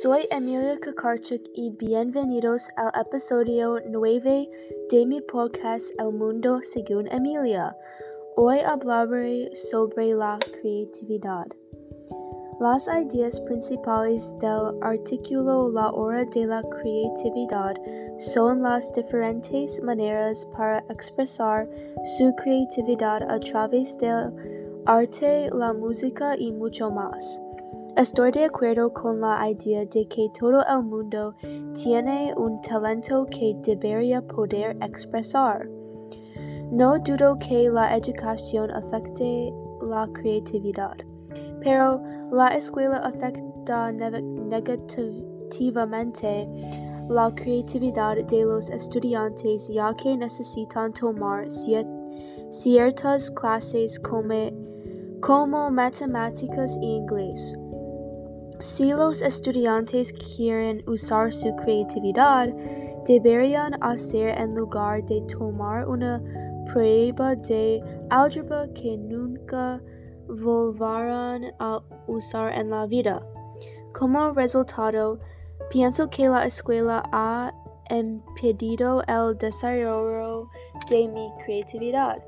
[0.00, 4.50] Soy Emilia Kakarchuk y bienvenidos al episodio 9
[4.90, 7.76] de mi podcast El Mundo según Emilia.
[8.36, 11.46] Hoy hablaré sobre la creatividad.
[12.60, 17.74] Las ideas principales del artículo La hora de la creatividad
[18.18, 21.68] son las diferentes maneras para expresar
[22.16, 24.32] su creatividad a través del
[24.86, 27.40] arte, la música y mucho más.
[27.96, 31.34] Estoy de acuerdo con la idea de que todo el mundo
[31.72, 35.66] tiene un talento que debería poder expresar.
[36.70, 40.98] No dudo que la educación afecte la creatividad,
[41.62, 46.46] pero la escuela afecta negativamente
[47.08, 51.46] la creatividad de los estudiantes ya que necesitan tomar
[52.50, 54.50] ciertas clases como,
[55.22, 57.56] como matemáticas y inglés.
[58.66, 62.48] Si los estudiantes quieren usar su creatividad,
[63.06, 66.20] deberían hacer en lugar de tomar una
[66.72, 69.80] prueba de álgebra que nunca
[70.28, 73.24] volverán a usar en la vida.
[73.94, 75.20] Como resultado,
[75.70, 77.52] pienso que la escuela ha
[77.88, 80.50] impedido el desarrollo
[80.90, 82.20] de mi creatividad.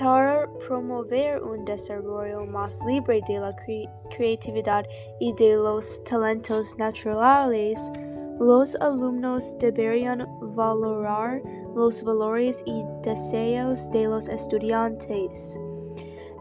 [0.00, 4.86] Para promover un desarrollo más libre de la cre creatividad
[5.20, 7.92] y de los talentos naturales,
[8.38, 11.42] los alumnos deberían valorar
[11.74, 15.60] los valores y deseos de los estudiantes.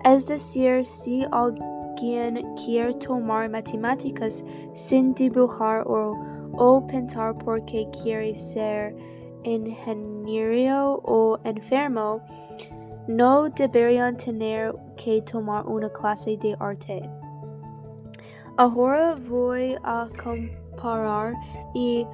[0.06, 6.16] Es decir, si alguien quiere tomar matemáticas sin dibujar o,
[6.54, 8.96] o pintar porque quiere ser
[9.44, 12.22] ingeniero o enfermo,
[13.10, 17.10] no deberían tener que tomar una clase de arte.
[18.58, 21.34] Ahora voy a comparar
[21.74, 22.06] y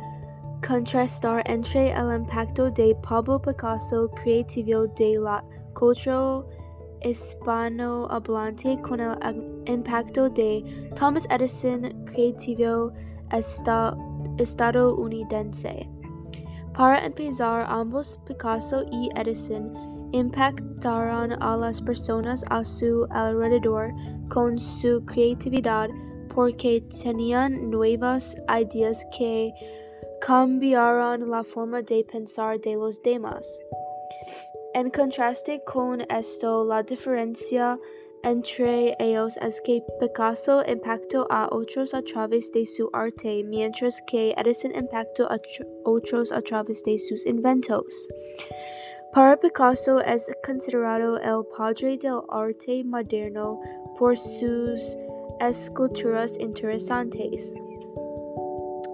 [0.65, 6.45] contrastar entre el impacto de Pablo Picasso creativo de la cultura
[7.01, 9.17] hispanohablante con el
[9.65, 10.63] impacto de
[10.95, 12.93] Thomas Edison creativo
[14.37, 15.89] estadounidense.
[16.73, 23.91] Para empezar, ambos Picasso y Edison impactaron a las personas a su alrededor
[24.29, 25.89] con su creatividad
[26.33, 29.53] porque tenían nuevas ideas que
[30.21, 33.59] cambiaron la forma de pensar de los demás.
[34.73, 37.77] En contraste con esto, la diferencia
[38.23, 44.33] entre ellos es que Picasso impactó a otros a través de su arte, mientras que
[44.35, 45.39] Edison impactó a
[45.83, 48.09] otros a través de sus inventos.
[49.15, 53.61] Para Picasso es considerado el padre del arte moderno
[53.97, 54.97] por sus
[55.39, 57.53] esculturas interesantes.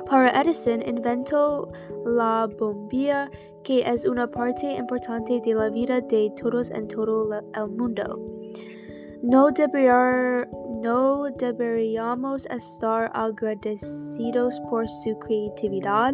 [0.07, 1.71] Para Edison inventó
[2.05, 3.31] la bombilla,
[3.63, 8.19] que es una parte importante de la vida de todos en todo el mundo.
[9.23, 9.49] No,
[10.83, 16.13] no deberíamos estar agradecidos por su creatividad.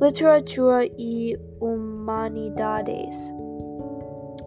[0.00, 3.34] literatura y humanidades.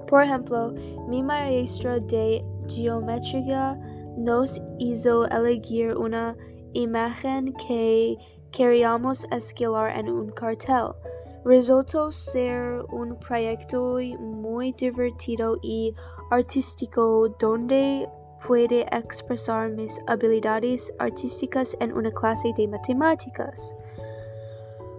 [0.10, 0.74] Por ejemplo,
[1.08, 3.80] mi maestra de geometría
[4.18, 6.36] nos hizo elegir una
[6.74, 8.18] imagen que
[8.52, 10.94] queríamos esquilar en un cartel.
[11.46, 15.94] Resultó ser un proyecto muy divertido y
[16.32, 18.10] artístico donde
[18.48, 23.76] puede expresar mis habilidades artísticas en una clase de matemáticas.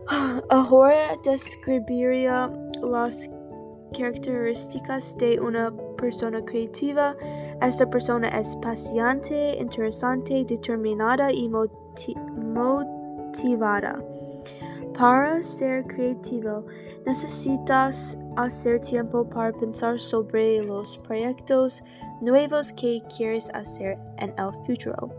[0.48, 3.28] Ahora describiría las
[3.96, 7.16] características de una persona creativa.
[7.60, 11.48] Esta persona es paciente, interesante, determinada y
[12.38, 14.02] motivada.
[14.98, 16.64] Para ser creativo,
[17.06, 21.82] necesitas hacer tiempo para pensar sobre los proyectos
[22.20, 25.10] nuevos que quieres hacer en el futuro.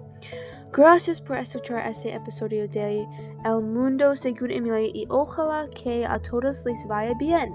[0.74, 3.06] Gracias por escuchar este episodio de
[3.44, 7.54] El Mundo según Emily y ojalá que a todos les vaya bien.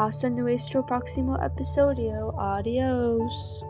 [0.00, 2.32] Hasta nuestro próximo episodio.
[2.40, 3.62] Adiós.